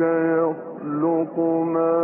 يخلق 0.00 1.38
ما 1.74 1.97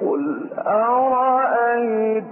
قل 0.00 0.50
أرأيتم 0.66 2.22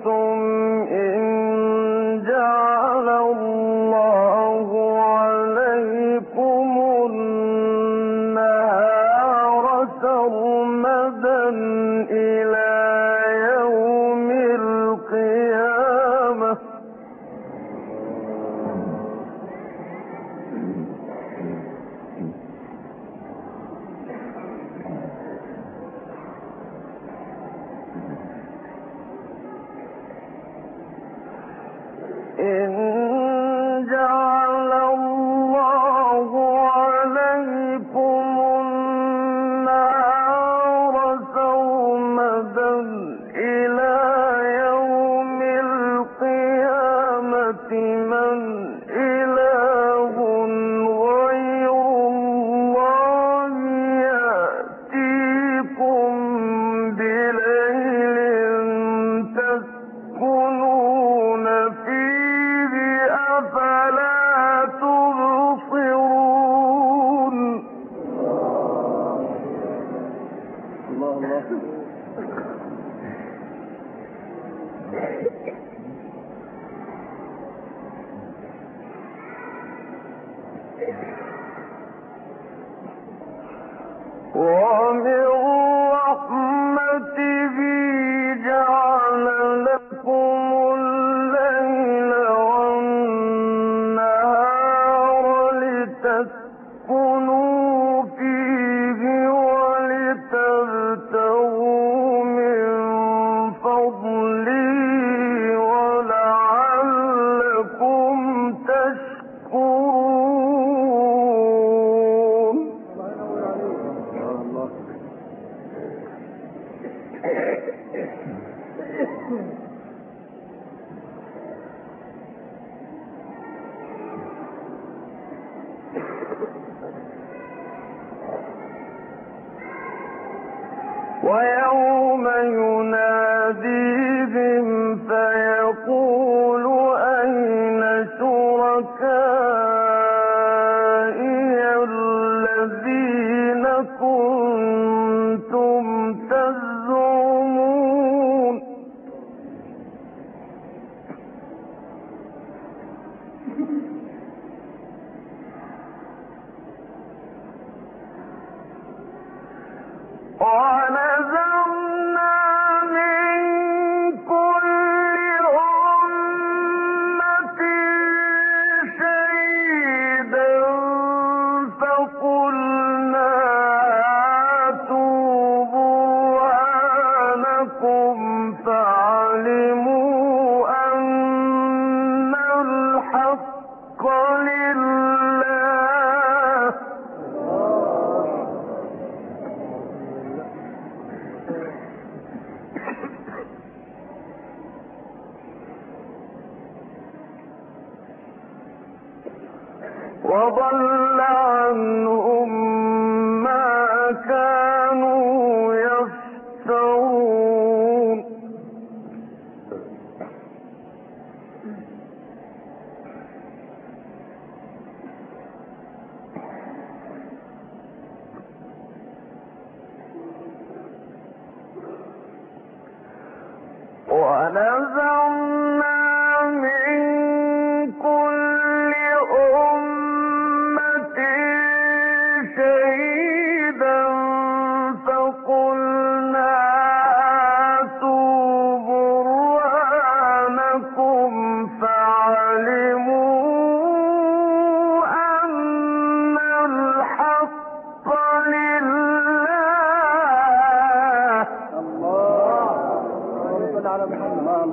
وضل 200.31 201.21
عنهم 201.21 202.30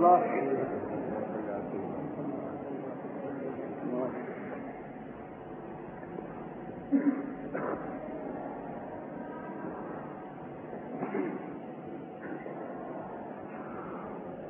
الله. 0.08 0.48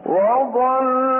وضل 0.06 1.16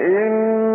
إن 0.00 0.73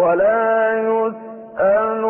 ولا 0.00 0.72
يسأل 0.90 2.04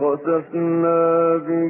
وخسفنا 0.00 1.38
به 1.38 1.68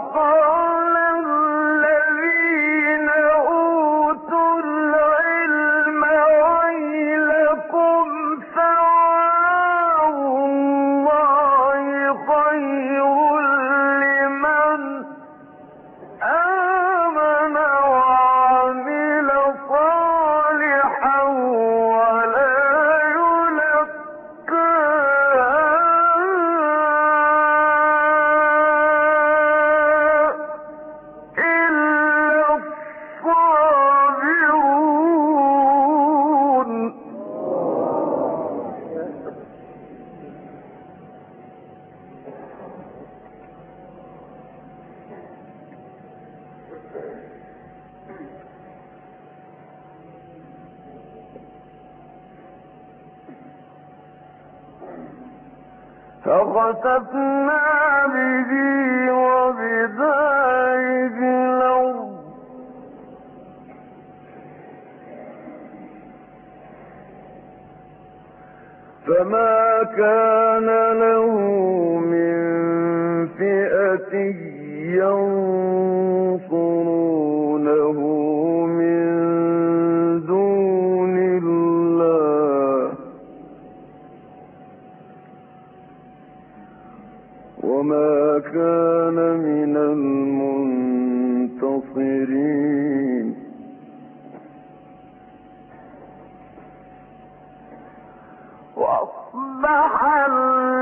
for 0.00 0.45
فخسفنا 56.26 57.62
به 58.06 58.50
وبدائه 59.12 60.66
الأرض. 61.18 62.16
فما 69.06 69.82
كان 69.96 70.25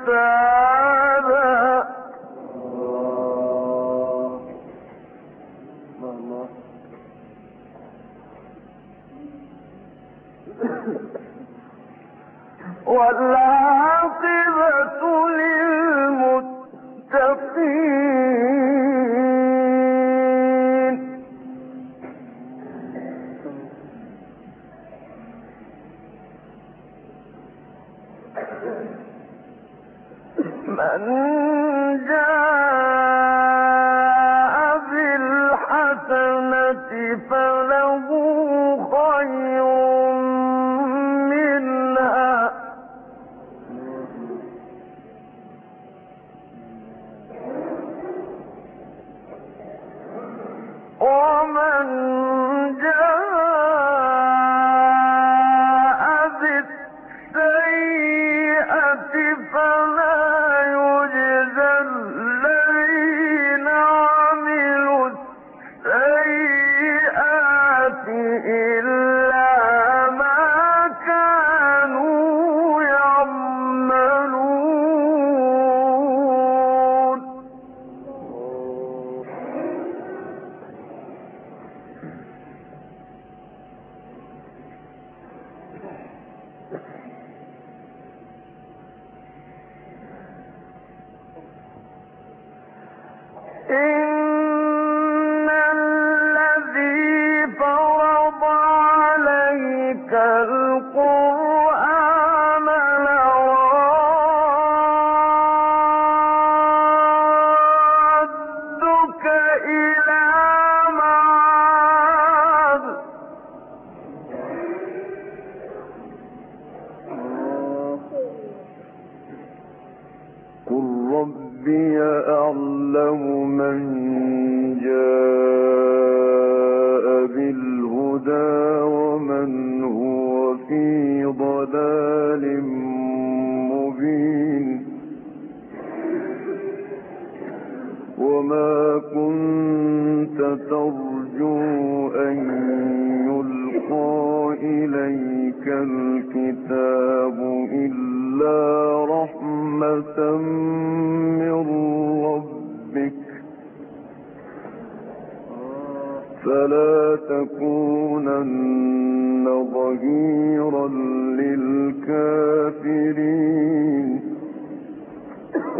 فسادا 0.00 0.39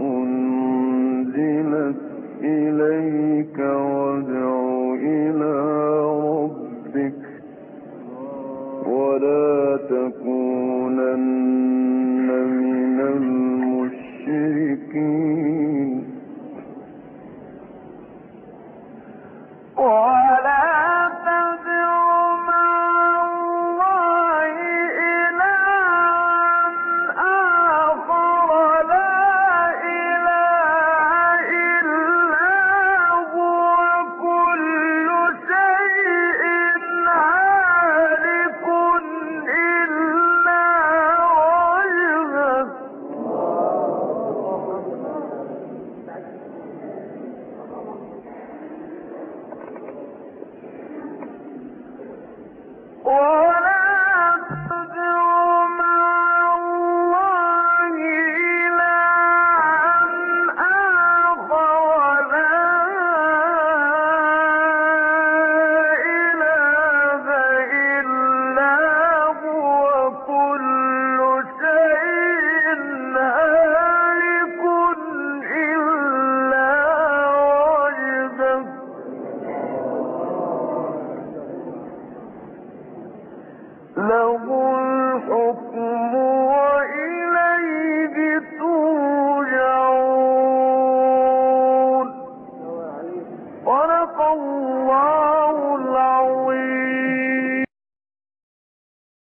أنزلت 0.00 1.96
إليك 2.42 3.58
وادع 3.58 4.50
إلى 5.02 5.54
ربك 6.40 7.22
ولا 8.86 9.76
تكونن 9.90 11.16
من 12.60 13.00
المشركين. 13.00 14.46